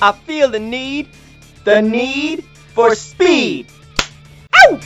[0.00, 1.08] I feel the need,
[1.64, 3.66] the need for speed.
[4.54, 4.80] Ow!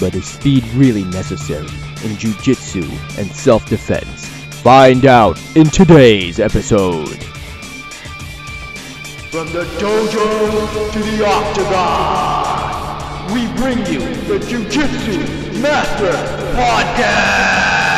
[0.00, 2.82] But is speed really necessary in jujitsu
[3.16, 4.26] and self-defense?
[4.62, 7.22] Find out in today's episode.
[9.30, 12.72] From the dojo to the octagon,
[13.32, 16.12] we bring you the Jiu-Jitsu Master
[16.56, 17.91] Podcast!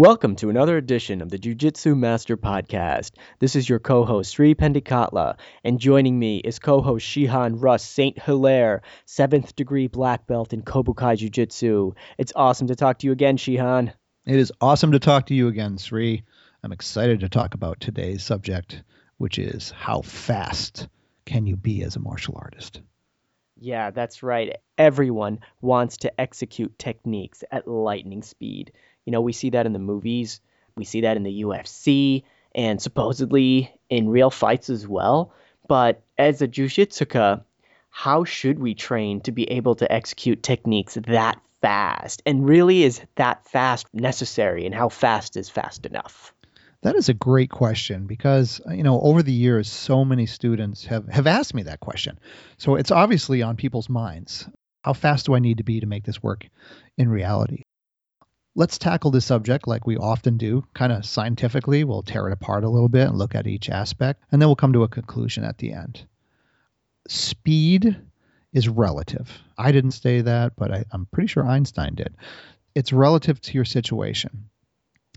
[0.00, 3.10] Welcome to another edition of the Jiu-Jitsu Master Podcast.
[3.38, 8.80] This is your co-host Sri Pendikatla, and joining me is co-host Shihan Russ Saint Hilaire,
[9.04, 11.92] seventh degree black belt in Kobukai Jiu-Jitsu.
[12.16, 13.92] It's awesome to talk to you again, Shihan.
[14.24, 16.22] It is awesome to talk to you again, Sri.
[16.62, 18.82] I'm excited to talk about today's subject,
[19.18, 20.88] which is how fast
[21.26, 22.80] can you be as a martial artist?
[23.62, 24.56] Yeah, that's right.
[24.78, 28.72] Everyone wants to execute techniques at lightning speed.
[29.04, 30.40] You know, we see that in the movies,
[30.76, 35.32] we see that in the UFC, and supposedly in real fights as well.
[35.68, 37.42] But as a Jujitsuka,
[37.90, 42.22] how should we train to be able to execute techniques that fast?
[42.24, 44.66] And really, is that fast necessary?
[44.66, 46.32] And how fast is fast enough?
[46.82, 51.06] That is a great question because you know over the years so many students have
[51.08, 52.18] have asked me that question.
[52.56, 54.48] So it's obviously on people's minds.
[54.82, 56.48] How fast do I need to be to make this work
[56.96, 57.64] in reality?
[58.54, 61.84] Let's tackle this subject like we often do, kind of scientifically.
[61.84, 64.56] We'll tear it apart a little bit and look at each aspect, and then we'll
[64.56, 66.04] come to a conclusion at the end.
[67.08, 67.96] Speed
[68.52, 69.30] is relative.
[69.56, 72.14] I didn't say that, but I, am pretty sure Einstein did.
[72.74, 74.50] It's relative to your situation.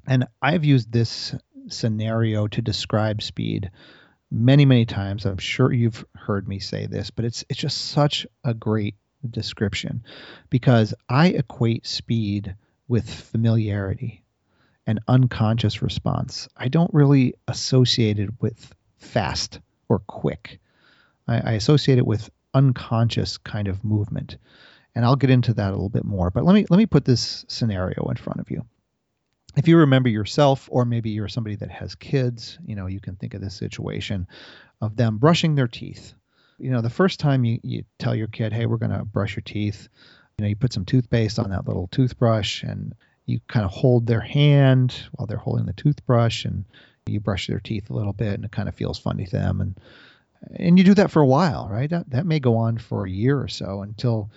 [0.08, 1.34] And I've used this
[1.70, 3.72] scenario to describe speed
[4.30, 5.26] many, many times.
[5.26, 8.96] I'm sure you've heard me say this, but it's it's just such a great
[9.30, 10.04] description
[10.50, 12.56] because I equate speed
[12.88, 14.24] with familiarity
[14.86, 16.50] and unconscious response.
[16.58, 20.60] I don't really associate it with fast or quick.
[21.28, 24.38] I, I associate it with unconscious kind of movement.
[24.96, 26.30] And I'll get into that a little bit more.
[26.30, 28.66] But let me let me put this scenario in front of you.
[29.56, 33.16] If you remember yourself, or maybe you're somebody that has kids, you know, you can
[33.16, 34.28] think of this situation
[34.82, 36.14] of them brushing their teeth.
[36.58, 39.36] You know, the first time you, you tell your kid, hey, we're going to brush
[39.36, 39.90] your teeth,
[40.38, 42.96] you know, you put some toothpaste on that little toothbrush and
[43.26, 46.66] you kind of hold their hand while they're holding the toothbrush and
[47.06, 49.62] you brush their teeth a little bit and it kind of feels funny to them
[49.62, 49.80] and
[50.58, 51.90] and you do that for a while, right?
[51.90, 54.30] That that may go on for a year or so until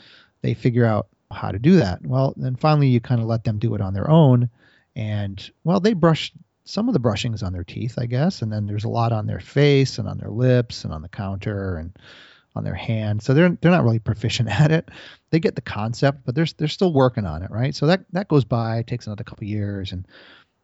[0.43, 2.07] they figure out how to do that.
[2.07, 4.51] Well, then finally you kind of let them do it on their own
[4.95, 6.33] and well, they brush
[6.65, 9.27] some of the brushings on their teeth, I guess, and then there's a lot on
[9.27, 11.97] their face and on their lips and on the counter and
[12.57, 13.23] on their hand.
[13.23, 14.89] So they're they're not really proficient at it.
[15.31, 17.75] They get the concept, but they're they're still working on it, right?
[17.75, 20.07] So that that goes by, takes another couple years, and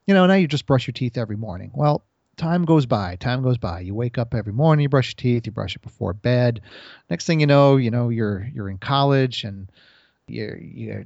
[0.06, 1.70] you know now you just brush your teeth every morning.
[1.74, 2.04] Well,
[2.36, 3.80] time goes by, time goes by.
[3.80, 6.60] You wake up every morning, you brush your teeth, you brush it before bed.
[7.10, 9.70] Next thing you know, you know you're you're in college and
[10.26, 11.04] you're you're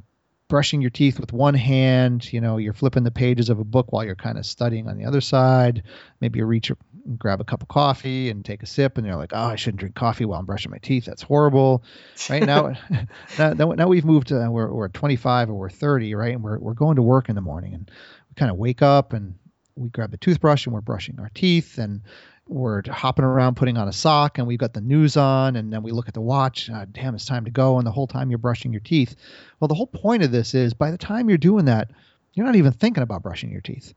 [0.49, 3.93] brushing your teeth with one hand, you know, you're flipping the pages of a book
[3.93, 5.83] while you're kind of studying on the other side.
[6.21, 9.17] Maybe you reach and grab a cup of coffee and take a sip, and you're
[9.17, 11.05] like, oh, I shouldn't drink coffee while I'm brushing my teeth.
[11.05, 11.85] That's horrible.
[12.31, 12.75] Right now,
[13.39, 16.35] now, now, we've moved to we're, we're 25 or we're 30, right?
[16.35, 17.91] And we're, we're going to work in the morning, and
[18.29, 19.35] we kind of wake up and
[19.77, 22.01] we grab the toothbrush and we're brushing our teeth and
[22.49, 25.83] we're hopping around putting on a sock and we've got the news on and then
[25.83, 28.31] we look at the watch uh, damn it's time to go and the whole time
[28.31, 29.17] you're brushing your teeth.
[29.59, 31.91] Well the whole point of this is by the time you're doing that
[32.35, 33.95] you're not even thinking about brushing your teeth.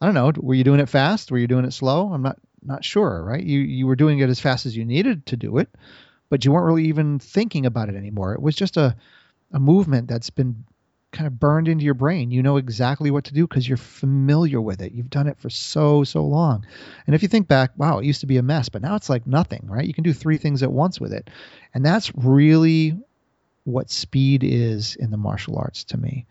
[0.00, 0.32] I don't know.
[0.36, 1.30] Were you doing it fast?
[1.30, 2.12] Were you doing it slow?
[2.12, 3.42] I'm not not sure right?
[3.42, 5.68] You you were doing it as fast as you needed to do it
[6.30, 8.32] but you weren't really even thinking about it anymore.
[8.32, 8.96] It was just a
[9.52, 10.64] a movement that's been
[11.12, 12.30] kind of burned into your brain.
[12.30, 14.92] You know exactly what to do because you're familiar with it.
[14.92, 16.66] You've done it for so, so long.
[17.06, 19.10] And if you think back, wow, it used to be a mess, but now it's
[19.10, 19.86] like nothing, right?
[19.86, 21.28] You can do three things at once with it.
[21.74, 22.96] And that's really
[23.64, 26.26] what speed is in the martial arts to me.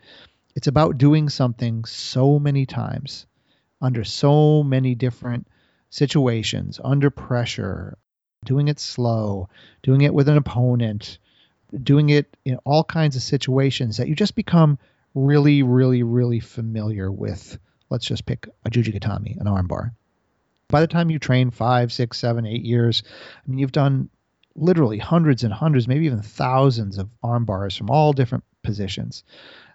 [0.54, 3.26] It's about doing something so many times
[3.80, 5.46] under so many different
[5.90, 7.96] situations, under pressure,
[8.44, 9.48] doing it slow,
[9.82, 11.18] doing it with an opponent,
[11.82, 14.78] doing it in all kinds of situations that you just become
[15.14, 17.58] really, really, really familiar with.
[17.90, 19.92] Let's just pick a Jujigatame, an armbar.
[20.68, 23.02] By the time you train five, six, seven, eight years,
[23.36, 24.08] I mean, you've done
[24.54, 29.24] literally hundreds and hundreds, maybe even thousands of armbars from all different positions.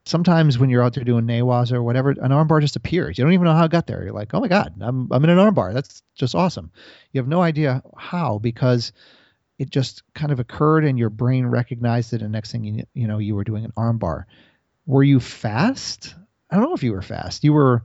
[0.06, 3.18] Sometimes when you're out there doing newaza or whatever, an armbar just appears.
[3.18, 4.04] You don't even know how it got there.
[4.04, 5.74] You're like, oh my God, I'm, I'm in an armbar.
[5.74, 6.72] That's just awesome.
[7.12, 8.94] You have no idea how because
[9.58, 13.08] it just kind of occurred and your brain recognized it and next thing you, you
[13.08, 14.26] know you were doing an armbar
[14.86, 16.16] were you fast
[16.50, 17.84] i don't know if you were fast you were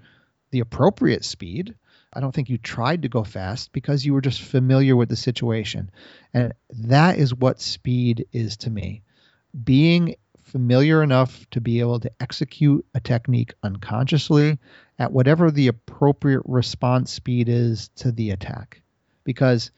[0.51, 1.75] the appropriate speed
[2.13, 5.17] I don't think you tried to go fast because you were just familiar with the
[5.17, 5.91] situation.
[6.35, 9.03] And that is what speed is to me.
[9.65, 14.59] Being familiar enough to be able to execute a technique unconsciously
[14.99, 18.83] at whatever the appropriate response speed is to the attack.
[19.25, 19.71] Because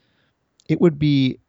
[0.67, 1.39] it would be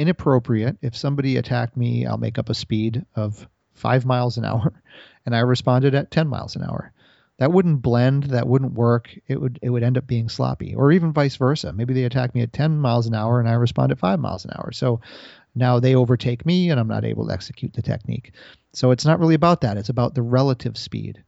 [0.00, 4.72] inappropriate if somebody attacked me, I'll make up a speed of five miles an hour,
[5.26, 6.92] and I responded at 10 miles an hour.
[7.38, 8.24] That wouldn't blend.
[8.24, 9.18] That wouldn't work.
[9.26, 11.72] It would it would end up being sloppy, or even vice versa.
[11.72, 14.44] Maybe they attack me at 10 miles an hour and I respond at five miles
[14.44, 14.70] an hour.
[14.70, 15.00] So
[15.54, 18.32] now they overtake me and I'm not able to execute the technique.
[18.74, 19.76] So it's not really about that.
[19.76, 21.24] It's about the relative speed.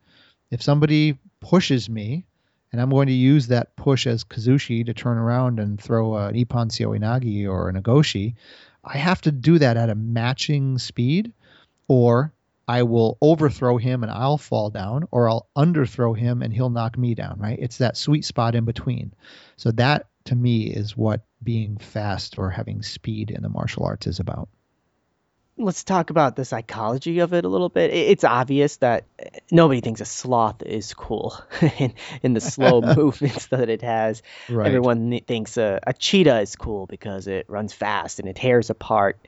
[0.50, 2.26] If somebody pushes me,
[2.74, 6.34] and I'm going to use that push as Kazushi to turn around and throw an
[6.34, 8.34] Ippon Seoi Nage or an Ogoshi,
[8.82, 11.32] I have to do that at a matching speed,
[11.86, 12.32] or
[12.66, 16.98] I will overthrow him and I'll fall down, or I'll underthrow him and he'll knock
[16.98, 17.60] me down, right?
[17.60, 19.12] It's that sweet spot in between.
[19.56, 24.08] So that to me is what being fast or having speed in the martial arts
[24.08, 24.48] is about.
[25.56, 27.92] Let's talk about the psychology of it a little bit.
[27.92, 29.04] It's obvious that
[29.52, 31.36] nobody thinks a sloth is cool
[31.78, 34.22] in, in the slow movements that it has.
[34.48, 34.66] Right.
[34.66, 39.18] Everyone thinks a, a cheetah is cool because it runs fast and it tears apart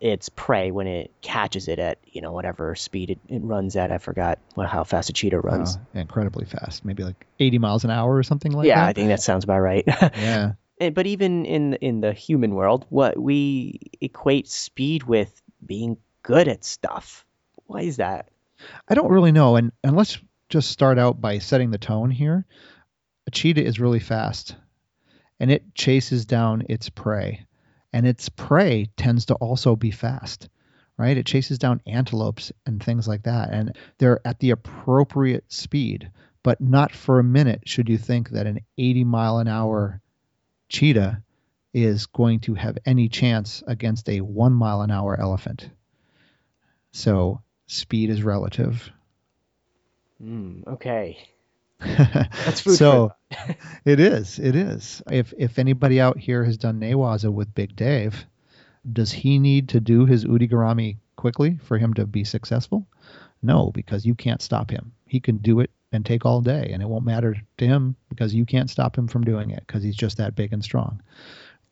[0.00, 3.90] its prey when it catches it at you know whatever speed it, it runs at.
[3.90, 5.76] I forgot what, how fast a cheetah runs.
[5.76, 8.82] Uh, incredibly fast, maybe like 80 miles an hour or something like yeah, that.
[8.82, 9.84] Yeah, I think that sounds about right.
[9.86, 10.52] yeah.
[10.78, 16.64] But even in in the human world, what we equate speed with being good at
[16.64, 17.24] stuff.
[17.66, 18.28] Why is that?
[18.88, 19.56] I don't really know.
[19.56, 20.18] And and let's
[20.48, 22.44] just start out by setting the tone here.
[23.26, 24.56] A cheetah is really fast
[25.40, 27.46] and it chases down its prey.
[27.92, 30.48] And its prey tends to also be fast,
[30.96, 31.16] right?
[31.16, 33.50] It chases down antelopes and things like that.
[33.50, 36.10] And they're at the appropriate speed,
[36.42, 40.00] but not for a minute should you think that an 80 mile an hour
[40.68, 41.22] cheetah
[41.84, 45.68] is going to have any chance against a one mile an hour elephant.
[46.92, 48.90] So speed is relative.
[50.22, 51.18] Mm, okay.
[51.80, 53.12] That's food so
[53.84, 54.38] it is.
[54.38, 55.02] It is.
[55.10, 58.26] If if anybody out here has done Newaza with Big Dave,
[58.92, 62.86] does he need to do his Udegarami quickly for him to be successful?
[63.42, 64.92] No, because you can't stop him.
[65.06, 68.34] He can do it and take all day, and it won't matter to him because
[68.34, 71.02] you can't stop him from doing it because he's just that big and strong.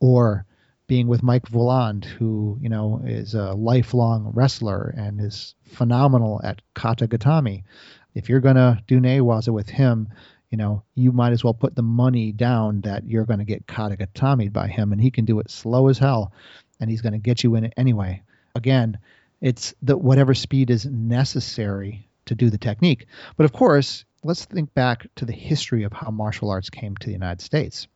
[0.00, 0.44] Or
[0.87, 6.62] being with Mike Voland, who you know is a lifelong wrestler and is phenomenal at
[6.75, 7.64] kata gatame.
[8.14, 10.08] If you're gonna do Newaza with him,
[10.50, 13.96] you know you might as well put the money down that you're gonna get kata
[13.96, 16.32] gatame'd by him, and he can do it slow as hell,
[16.81, 18.22] and he's gonna get you in it anyway.
[18.54, 18.99] Again,
[19.40, 23.06] it's the whatever speed is necessary to do the technique.
[23.37, 27.06] But of course, let's think back to the history of how martial arts came to
[27.06, 27.88] the United States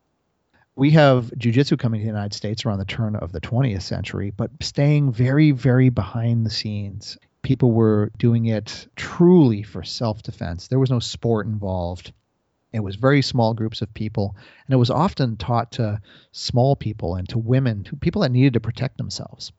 [0.76, 4.31] we have jiu-jitsu coming to the United States around the turn of the 20th century,
[4.31, 7.19] but staying very, very behind the scenes.
[7.43, 10.69] People were doing it truly for self-defense.
[10.69, 12.12] There was no sport involved.
[12.72, 14.37] It was very small groups of people,
[14.67, 16.00] and it was often taught to
[16.32, 19.52] small people and to women, to people that needed to protect themselves.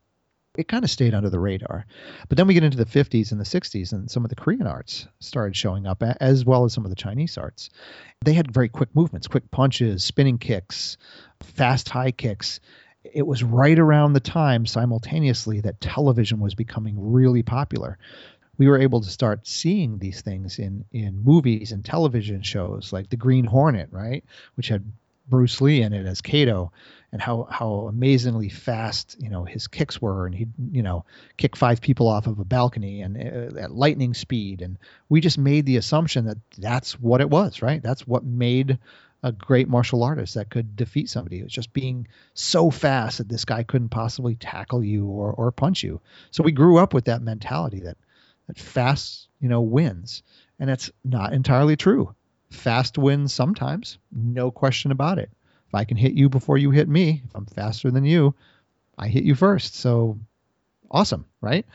[0.58, 1.86] It kind of stayed under the radar.
[2.28, 4.68] But then we get into the 50s and the 60s, and some of the Korean
[4.68, 7.70] arts started showing up, as well as some of the Chinese arts.
[8.26, 10.98] They had very quick movements, quick punches, spinning kicks,
[11.40, 12.60] fast high kicks.
[13.04, 17.98] It was right around the time simultaneously that television was becoming really popular.
[18.58, 23.10] We were able to start seeing these things in in movies and television shows like
[23.10, 24.24] The Green Hornet, right,
[24.56, 24.84] which had
[25.28, 26.72] Bruce Lee in it as Kato,
[27.12, 31.06] and how how amazingly fast you know his kicks were, and he'd you know
[31.38, 34.78] kick five people off of a balcony and uh, at lightning speed, and
[35.10, 37.82] we just made the assumption that that's what it was, right?
[37.82, 38.80] That's what made
[39.24, 41.40] a great martial artist that could defeat somebody.
[41.40, 45.52] It was just being so fast that this guy couldn't possibly tackle you or or
[45.52, 46.02] punch you.
[46.32, 47.98] So we grew up with that mentality that
[48.48, 50.24] that fast you know wins,
[50.60, 52.16] and it's not entirely true
[52.52, 55.32] fast wins sometimes, no question about it.
[55.68, 58.36] If I can hit you before you hit me, if I'm faster than you,
[58.98, 59.76] I hit you first.
[59.76, 60.20] So
[60.90, 61.66] awesome, right?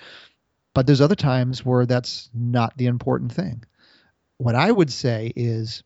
[0.75, 3.65] But there's other times where that's not the important thing.
[4.37, 5.83] What I would say is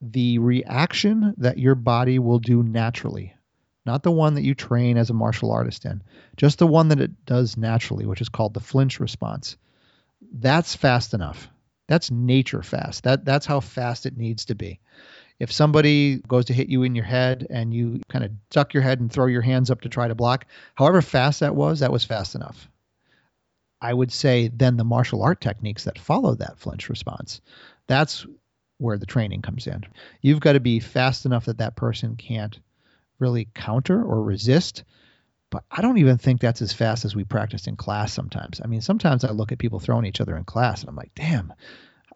[0.00, 3.34] the reaction that your body will do naturally,
[3.84, 6.02] not the one that you train as a martial artist in,
[6.36, 9.56] just the one that it does naturally, which is called the flinch response.
[10.32, 11.50] That's fast enough.
[11.88, 13.04] That's nature fast.
[13.04, 14.80] That that's how fast it needs to be.
[15.38, 18.82] If somebody goes to hit you in your head and you kind of duck your
[18.82, 21.92] head and throw your hands up to try to block, however fast that was, that
[21.92, 22.68] was fast enough.
[23.80, 27.42] I would say then the martial art techniques that follow that flinch response,
[27.86, 28.26] that's
[28.78, 29.84] where the training comes in.
[30.22, 32.58] You've got to be fast enough that that person can't
[33.18, 34.84] really counter or resist.
[35.50, 38.60] But I don't even think that's as fast as we practice in class sometimes.
[38.62, 41.14] I mean, sometimes I look at people throwing each other in class and I'm like,
[41.14, 41.52] damn,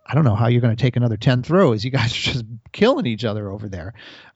[0.05, 1.85] I don't know how you're going to take another 10 throws.
[1.85, 3.95] You guys are just killing each other over there.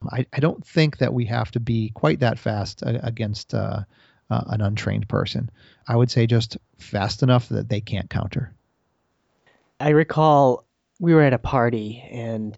[0.08, 3.80] I, I don't think that we have to be quite that fast against uh,
[4.30, 5.50] uh, an untrained person.
[5.88, 8.54] I would say just fast enough that they can't counter.
[9.80, 10.64] I recall
[11.00, 12.56] we were at a party and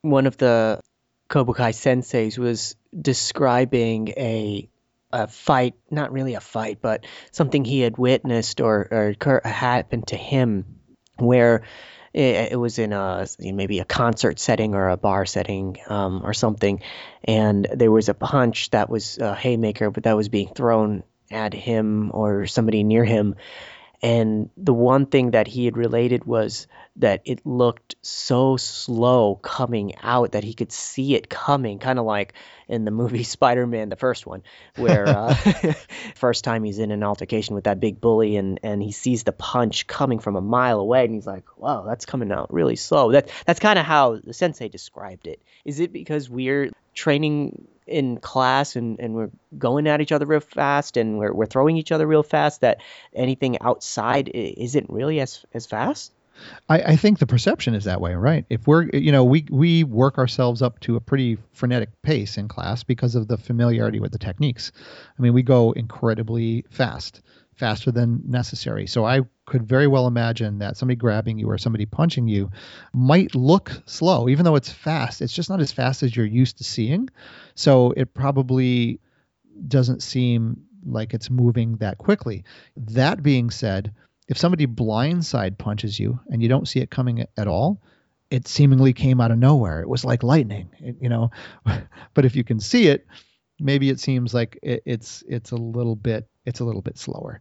[0.00, 0.80] one of the
[1.28, 4.69] Kobukai senseis was describing a
[5.12, 10.16] a fight, not really a fight, but something he had witnessed or, or happened to
[10.16, 10.80] him
[11.16, 11.62] where
[12.12, 16.34] it, it was in a maybe a concert setting or a bar setting um, or
[16.34, 16.82] something,
[17.24, 21.54] and there was a punch that was a haymaker, but that was being thrown at
[21.54, 23.36] him or somebody near him,
[24.02, 26.66] and the one thing that he had related was
[26.96, 32.06] that it looked so slow coming out that he could see it coming, kind of
[32.06, 32.32] like
[32.66, 34.42] in the movie Spider Man, the first one,
[34.76, 35.34] where uh,
[36.14, 39.32] first time he's in an altercation with that big bully and, and he sees the
[39.32, 43.12] punch coming from a mile away and he's like, wow, that's coming out really slow.
[43.12, 45.42] That, that's kind of how the sensei described it.
[45.66, 50.40] Is it because we're training in class and, and we're going at each other real
[50.40, 52.80] fast and we're, we're throwing each other real fast that
[53.14, 56.12] anything outside isn't really as, as fast?
[56.68, 58.46] I, I, think the perception is that way, right?
[58.48, 62.48] If we're, you know, we we work ourselves up to a pretty frenetic pace in
[62.48, 64.72] class because of the familiarity with the techniques.
[65.18, 67.20] I mean, we go incredibly fast
[67.60, 68.86] faster than necessary.
[68.86, 72.50] So I could very well imagine that somebody grabbing you or somebody punching you
[72.94, 75.20] might look slow, even though it's fast.
[75.20, 77.10] It's just not as fast as you're used to seeing.
[77.54, 78.98] So it probably
[79.68, 82.44] doesn't seem like it's moving that quickly.
[82.76, 83.92] That being said,
[84.26, 87.82] if somebody blindside punches you and you don't see it coming at all,
[88.30, 89.80] it seemingly came out of nowhere.
[89.82, 91.30] It was like lightning, you know.
[92.14, 93.06] but if you can see it,
[93.60, 97.40] maybe it seems like it, it's it's a little bit it's a little bit slower.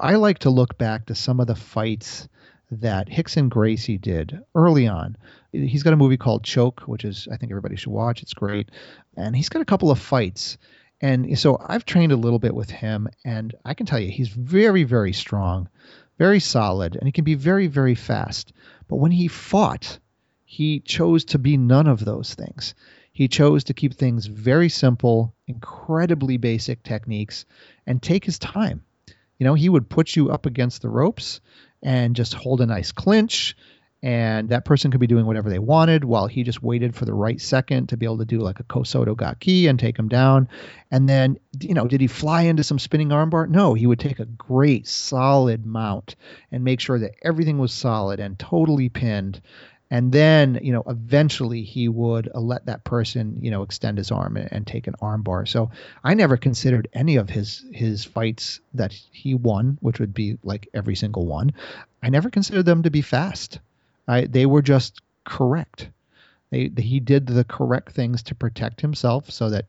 [0.00, 2.28] I like to look back to some of the fights
[2.70, 5.16] that Rickson Gracie did early on.
[5.52, 8.22] He's got a movie called Choke, which is I think everybody should watch.
[8.22, 8.70] It's great,
[9.16, 10.58] and he's got a couple of fights.
[11.00, 14.28] And so I've trained a little bit with him, and I can tell you he's
[14.28, 15.68] very, very strong,
[16.18, 18.52] very solid, and he can be very, very fast.
[18.88, 20.00] But when he fought,
[20.44, 22.74] he chose to be none of those things.
[23.18, 27.46] He chose to keep things very simple, incredibly basic techniques,
[27.84, 28.84] and take his time.
[29.38, 31.40] You know, he would put you up against the ropes
[31.82, 33.56] and just hold a nice clinch,
[34.04, 37.12] and that person could be doing whatever they wanted while he just waited for the
[37.12, 40.48] right second to be able to do like a Kosoto Gake and take him down.
[40.92, 43.48] And then, you know, did he fly into some spinning armbar?
[43.48, 46.14] No, he would take a great solid mount
[46.52, 49.42] and make sure that everything was solid and totally pinned
[49.90, 54.10] and then you know eventually he would uh, let that person you know extend his
[54.10, 55.46] arm and, and, take an armbar.
[55.46, 55.70] so
[56.04, 60.68] i never considered any of his his fights that he won which would be like
[60.74, 61.52] every single one.
[62.02, 63.60] I never considered them to be fast.
[64.06, 65.90] I, they were just correct.
[66.50, 69.66] They, he did the correct things to protect himself so that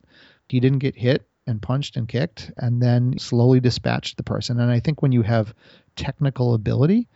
[0.48, 4.60] he didn't get hit and punched and kicked and then slowly dispatched the person.
[4.60, 5.54] And i think when you have
[5.96, 7.08] technical ability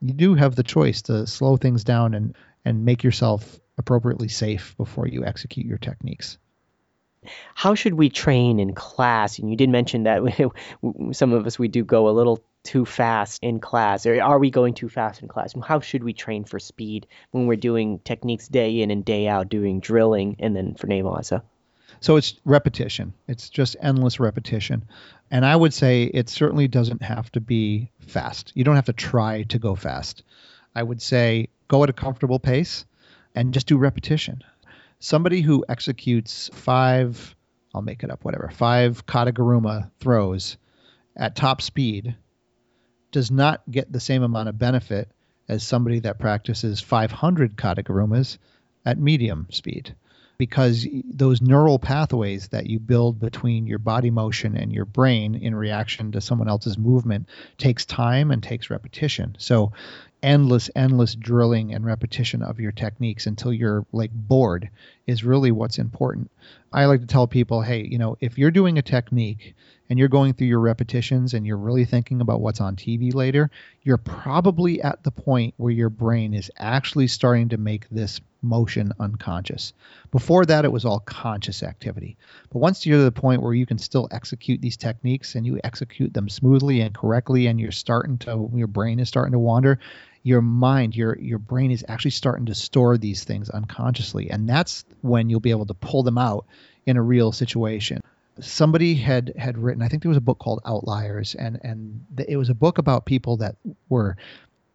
[0.00, 4.76] you do have the choice to slow things down and and make yourself appropriately safe
[4.76, 6.38] before you execute your techniques.
[7.54, 9.38] How should we train in class?
[9.38, 10.22] And you did mention that
[11.12, 14.06] some of us we do go a little too fast in class.
[14.06, 15.54] Or are we going too fast in class?
[15.62, 19.48] How should we train for speed when we're doing techniques day in and day out,
[19.48, 21.42] doing drilling, and then for Newaza?
[22.00, 23.14] So it's repetition.
[23.28, 24.84] It's just endless repetition.
[25.34, 28.52] And I would say it certainly doesn't have to be fast.
[28.54, 30.22] You don't have to try to go fast.
[30.76, 32.84] I would say go at a comfortable pace
[33.34, 34.44] and just do repetition.
[35.00, 37.34] Somebody who executes five,
[37.74, 40.56] I'll make it up, whatever, five kataguruma throws
[41.16, 42.14] at top speed
[43.10, 45.10] does not get the same amount of benefit
[45.48, 48.38] as somebody that practices 500 katagurumas
[48.86, 49.96] at medium speed
[50.38, 55.54] because those neural pathways that you build between your body motion and your brain in
[55.54, 59.36] reaction to someone else's movement takes time and takes repetition.
[59.38, 59.72] So
[60.24, 64.70] endless endless drilling and repetition of your techniques until you're like bored
[65.06, 66.30] is really what's important.
[66.72, 69.54] I like to tell people, hey, you know, if you're doing a technique
[69.90, 73.50] and you're going through your repetitions and you're really thinking about what's on TV later,
[73.82, 78.92] you're probably at the point where your brain is actually starting to make this motion
[79.00, 79.72] unconscious.
[80.10, 82.16] Before that, it was all conscious activity.
[82.50, 85.58] But once you're to the point where you can still execute these techniques and you
[85.64, 89.80] execute them smoothly and correctly, and you're starting to, your brain is starting to wander,
[90.24, 94.84] your mind, your your brain is actually starting to store these things unconsciously, and that's
[95.02, 96.46] when you'll be able to pull them out
[96.86, 98.00] in a real situation.
[98.40, 102.38] Somebody had had written, I think there was a book called Outliers, and and it
[102.38, 103.56] was a book about people that
[103.90, 104.16] were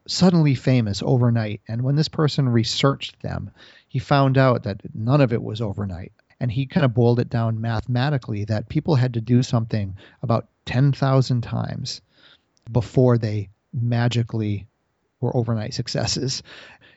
[0.08, 1.62] suddenly famous overnight.
[1.68, 3.52] And when this person researched them,
[3.88, 6.12] he found out that none of it was overnight.
[6.40, 10.48] And he kind of boiled it down mathematically that people had to do something about
[10.66, 12.02] 10,000 times
[12.72, 14.68] before they magically
[15.20, 16.44] were overnight successes.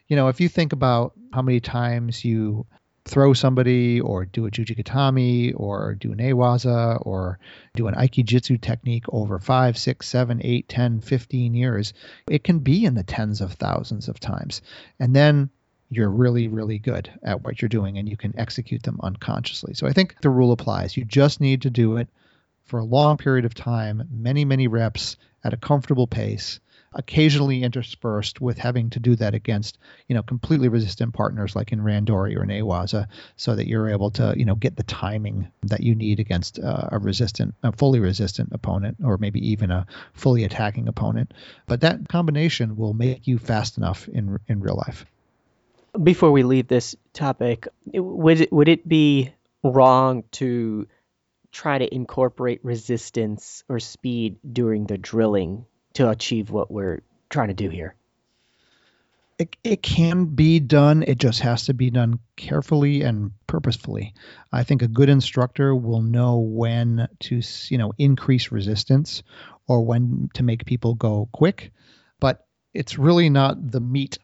[0.06, 2.66] You know, if you think about how many times you
[3.04, 7.38] throw somebody or do a jujigatame or do an newaza or
[7.74, 11.94] do an aikijitsu technique over five, six, seven, eight, ten, fifteen years,
[12.30, 14.62] it can be in the tens of thousands of times.
[15.00, 15.50] And then
[15.90, 19.74] you're really, really good at what you're doing and you can execute them unconsciously.
[19.74, 20.96] So I think the rule applies.
[20.96, 22.08] You just need to do it
[22.64, 26.60] for a long period of time, many, many reps at a comfortable pace
[26.94, 31.80] occasionally interspersed with having to do that against you know completely resistant partners like in
[31.80, 33.06] Randori or Newaza,
[33.36, 36.88] so that you're able to you know get the timing that you need against uh,
[36.92, 41.32] a resistant, a fully resistant opponent, or maybe even a fully attacking opponent.
[41.66, 45.06] But that combination will make you fast enough in in real life.
[46.02, 49.32] Before we leave this topic, would it, would it be
[49.62, 50.88] wrong to
[51.52, 57.54] try to incorporate resistance or speed during the drilling to achieve what we're trying to
[57.54, 57.94] do here?
[59.38, 61.02] It, it can be done.
[61.02, 64.14] It just has to be done carefully and purposefully.
[64.52, 69.22] I think a good instructor will know when to, you know, increase resistance
[69.66, 71.72] or when to make people go quick,
[72.20, 74.18] but it's really not the meat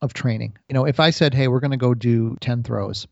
[0.00, 0.56] of training.
[0.68, 3.08] You know, if I said, "Hey, we're going to go do 10 throws,"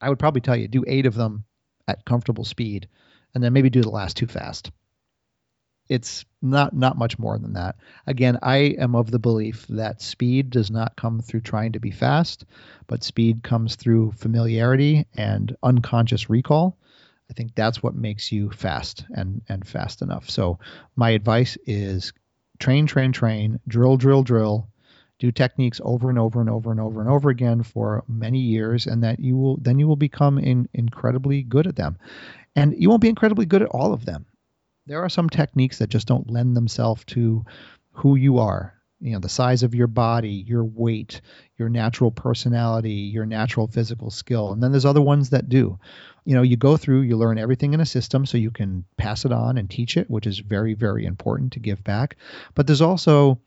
[0.00, 1.44] I would probably tell you do 8 of them
[1.86, 2.88] at comfortable speed
[3.34, 4.72] and then maybe do the last two fast
[5.90, 7.76] it's not not much more than that.
[8.06, 11.90] Again, I am of the belief that speed does not come through trying to be
[11.90, 12.46] fast,
[12.86, 16.78] but speed comes through familiarity and unconscious recall.
[17.28, 20.30] I think that's what makes you fast and and fast enough.
[20.30, 20.60] So
[20.94, 22.12] my advice is
[22.60, 24.68] train, train, train, drill, drill, drill,
[25.18, 28.86] do techniques over and over and over and over and over again for many years,
[28.86, 31.98] and that you will then you will become in, incredibly good at them.
[32.54, 34.26] And you won't be incredibly good at all of them
[34.90, 37.44] there are some techniques that just don't lend themselves to
[37.92, 38.74] who you are.
[39.00, 41.22] You know the size of your body your weight
[41.56, 44.52] your natural personality your natural physical skill.
[44.52, 45.78] And then there's other ones that do.
[46.26, 49.24] You know you go through you learn everything in a system so you can pass
[49.24, 52.16] it on and teach it which is very very important to give back.
[52.54, 53.40] But there's also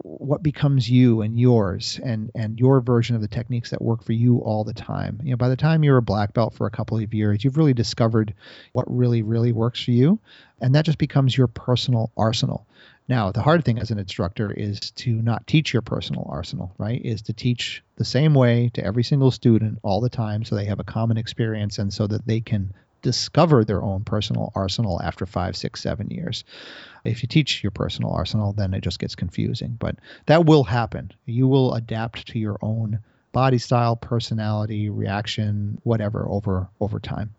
[0.00, 4.12] what becomes you and yours and and your version of the techniques that work for
[4.12, 5.20] you all the time.
[5.22, 7.58] You know by the time you're a black belt for a couple of years you've
[7.58, 8.32] really discovered
[8.72, 10.18] what really really works for you
[10.60, 12.66] and that just becomes your personal arsenal.
[13.06, 17.00] Now the hard thing as an instructor is to not teach your personal arsenal right?
[17.04, 20.64] Is to teach the same way to every single student all the time so they
[20.66, 25.26] have a common experience and so that they can discover their own personal arsenal after
[25.26, 26.44] five, six, seven years.
[27.04, 29.76] If you teach your personal arsenal, then it just gets confusing.
[29.78, 31.12] But that will happen.
[31.26, 33.00] You will adapt to your own
[33.32, 37.34] body style, personality, reaction, whatever over over time.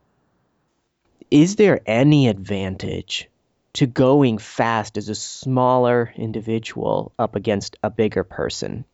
[1.32, 3.30] Is there any advantage
[3.73, 8.86] to going fast as a smaller individual up against a bigger person?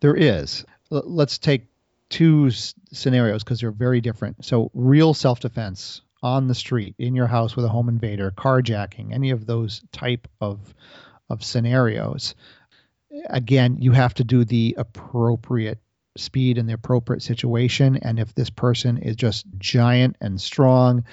[0.00, 0.64] There is.
[0.90, 1.66] L- let's take
[2.10, 4.44] two s- scenarios because they're very different.
[4.44, 9.14] So, real self defense on the street, in your house with a home invader, carjacking,
[9.14, 10.74] any of those type of
[11.30, 12.34] of scenarios.
[13.26, 15.78] Again, you have to do the appropriate
[16.16, 17.96] speed in the appropriate situation.
[17.96, 21.04] And if this person is just giant and strong,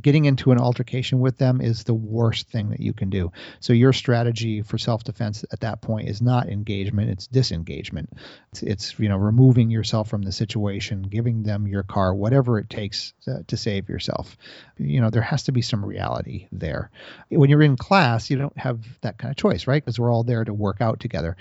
[0.00, 3.32] getting into an altercation with them is the worst thing that you can do.
[3.58, 8.10] So your strategy for self-defense at that point is not engagement, it's disengagement.
[8.52, 12.70] It's, it's you know removing yourself from the situation, giving them your car, whatever it
[12.70, 14.36] takes to, to save yourself.
[14.78, 16.90] You know, there has to be some reality there.
[17.28, 19.82] When you're in class, you don't have that kind of choice, right?
[19.84, 21.36] Because we're all there to work out together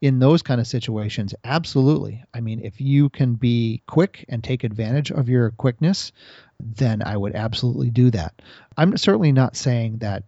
[0.00, 2.22] in those kind of situations, absolutely.
[2.34, 6.12] I mean, if you can be quick and take advantage of your quickness,
[6.60, 8.40] then I would absolutely do that.
[8.76, 10.24] I'm certainly not saying that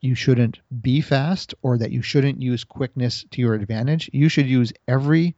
[0.00, 4.10] you shouldn't be fast or that you shouldn't use quickness to your advantage.
[4.12, 5.36] You should use every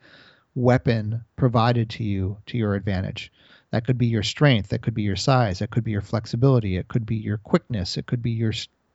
[0.54, 3.32] weapon provided to you to your advantage.
[3.70, 6.76] That could be your strength, that could be your size, that could be your flexibility,
[6.76, 8.52] it could be your quickness, it could be your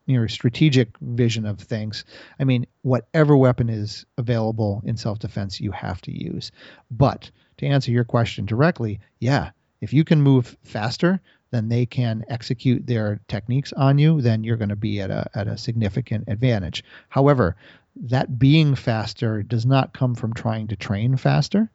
[0.10, 2.06] your strategic vision of things.
[2.39, 6.52] I mean, whatever weapon is available in self-defense, you have to use.
[6.91, 11.19] But to answer your question directly, yeah, if you can move faster
[11.52, 15.30] than they can execute their techniques on you, then you're going to be at a,
[15.34, 16.84] at a significant advantage.
[17.10, 17.56] However,
[17.95, 21.69] that being faster does not come from trying to train faster.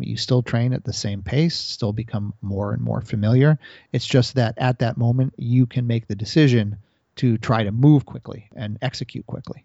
[0.00, 3.58] You still train at the same pace, still become more and more familiar.
[3.92, 6.78] It's just that at that moment, you can make the decision
[7.16, 9.64] to try to move quickly and execute quickly.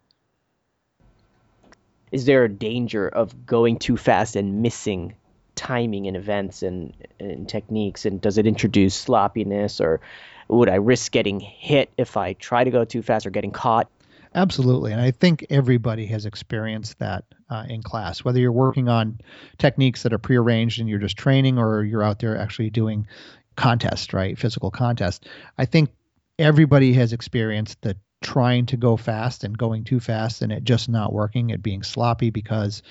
[2.12, 5.15] Is there a danger of going too fast and missing
[5.55, 8.05] timing and events and, and techniques?
[8.05, 9.99] And does it introduce sloppiness or
[10.47, 13.89] would I risk getting hit if I try to go too fast or getting caught?
[14.33, 14.91] Absolutely.
[14.91, 19.19] And I think everybody has experienced that uh, in class, whether you're working on
[19.57, 23.07] techniques that are prearranged and you're just training or you're out there actually doing
[23.55, 24.38] contests, right?
[24.38, 25.27] Physical contests.
[25.57, 25.89] I think
[26.39, 30.89] everybody has experienced the trying to go fast and going too fast and it just
[30.89, 32.82] not working, it being sloppy because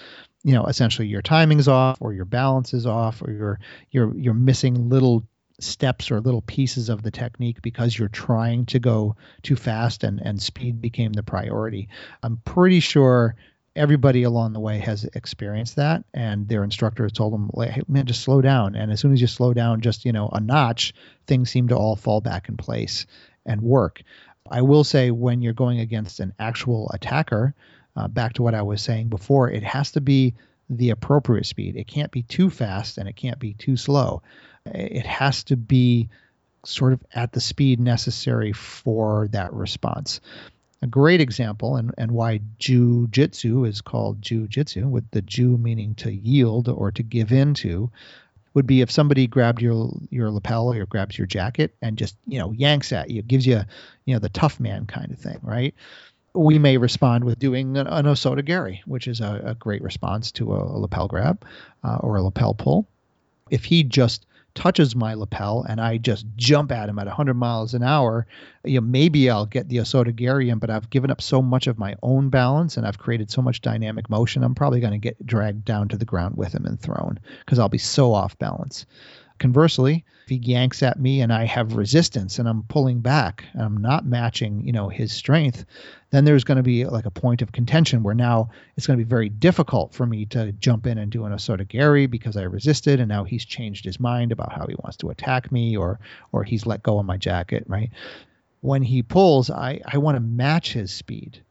[0.45, 4.35] you know essentially your timing's off or your balance is off or you're you're you're
[4.35, 5.27] missing little
[5.59, 10.21] steps or little pieces of the technique because you're trying to go too fast and
[10.21, 11.89] and speed became the priority.
[12.23, 13.35] I'm pretty sure
[13.77, 18.07] everybody along the way has experienced that and their instructor has told them hey, man
[18.07, 18.75] just slow down.
[18.75, 20.95] And as soon as you slow down just you know a notch
[21.27, 23.07] things seem to all fall back in place
[23.45, 24.03] and work.
[24.51, 27.55] I will say when you're going against an actual attacker
[27.97, 30.35] uh, back to what i was saying before it has to be
[30.69, 31.77] the appropriate speed.
[31.77, 34.23] It can't be too fast and it can't be too slow.
[34.65, 36.09] It has to be
[36.65, 40.21] sort of at the speed necessary for that response.
[40.83, 46.13] A great example, and, and why Jiu-Jitsu is called Jiu-Jitsu, with the Jiu meaning to
[46.13, 47.91] yield or to give in to,
[48.57, 52.39] would be if somebody grabbed your your lapel or grabs your jacket and just you
[52.39, 53.61] know yanks at you, gives you
[54.07, 55.75] you know the tough man kind of thing, right?
[56.35, 60.55] We may respond with doing an, an osotogari, which is a, a, great response to
[60.55, 61.45] a, a lapel grab
[61.85, 62.87] uh, or a lapel pull.
[63.51, 64.26] If he just
[64.57, 68.27] touches my lapel and I just jump at him at 100 miles an hour,
[68.65, 71.95] you know, maybe I'll get the Osotogarian, but I've given up so much of my
[72.03, 75.65] own balance and I've created so much dynamic motion, I'm probably going to get dragged
[75.65, 78.87] down to the ground with him and thrown because I'll be so off balance.
[79.39, 83.63] Conversely, if he yanks at me and I have resistance and I'm pulling back and
[83.63, 85.65] I'm not matching, you know, his strength,
[86.11, 89.05] then there's going to be like a point of contention where now it's going to
[89.05, 92.99] be very difficult for me to jump in and do an Osotogari because I resisted
[92.99, 96.01] and now he's changed his mind about how he wants to attack me or
[96.33, 97.91] or he's let go of my jacket, right?
[98.63, 101.43] When he pulls, I, I want to match his speed.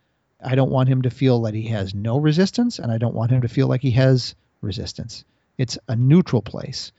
[0.44, 3.32] I don't want him to feel that he has no resistance and I don't want
[3.32, 5.24] him to feel like he has resistance.
[5.58, 6.92] It's a neutral place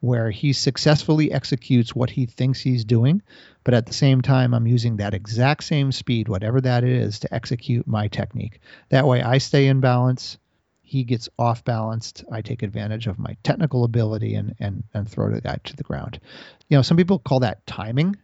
[0.00, 3.22] where he successfully executes what he thinks he's doing,
[3.64, 7.34] but at the same time, I'm using that exact same speed, whatever that is, to
[7.34, 8.60] execute my technique.
[8.88, 10.38] That way, I stay in balance.
[10.80, 12.24] He gets off balanced.
[12.32, 15.84] I take advantage of my technical ability and and and throw the guy to the
[15.84, 16.18] ground.
[16.68, 18.16] You know, some people call that timing,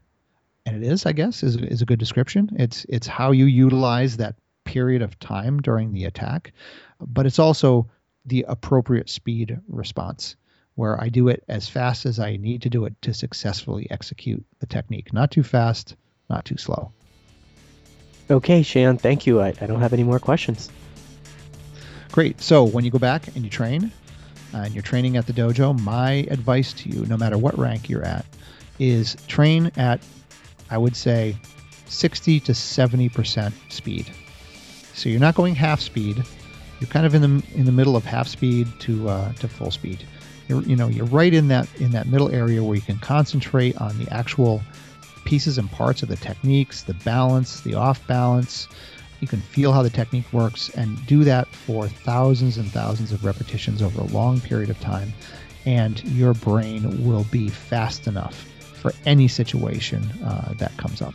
[0.65, 2.51] and it is, I guess, is is a good description.
[2.59, 6.53] It's it's how you utilize that period of time during the attack,
[7.01, 7.89] but it's also
[8.25, 10.37] the appropriate speed response
[10.77, 14.45] where I do it as fast as I need to do it to successfully execute
[14.61, 15.13] the technique.
[15.13, 15.97] Not too fast,
[16.31, 16.93] not too slow.
[18.31, 19.41] Okay, Shihan, thank you.
[19.41, 20.71] I, I don't have any more questions.
[22.13, 22.41] Great.
[22.41, 23.91] So when you go back and you train,
[24.55, 27.89] uh, and you're training at the dojo, my advice to you, no matter what rank
[27.89, 28.25] you're at,
[28.79, 30.01] is train at,
[30.71, 31.37] I would say,
[31.89, 34.11] 60 to 70% speed.
[34.95, 36.23] So you're not going half speed.
[36.81, 39.71] You're kind of in the in the middle of half speed to uh, to full
[39.71, 40.05] speed.
[40.49, 43.77] You're, you know, you're right in that in that middle area where you can concentrate
[43.81, 44.63] on the actual
[45.25, 48.69] pieces and parts of the techniques, the balance, the off balance.
[49.21, 53.25] You can feel how the technique works and do that for thousands and thousands of
[53.25, 55.13] repetitions over a long period of time.
[55.65, 61.15] And your brain will be fast enough for any situation uh, that comes up.